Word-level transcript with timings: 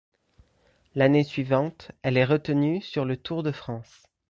L'année 0.95 1.23
suivante, 1.23 1.91
elle 2.01 2.17
est 2.17 2.25
retenue 2.25 2.81
sur 2.81 3.05
le 3.05 3.17
Tour 3.17 3.43
de 3.43 3.51
France. 3.51 4.07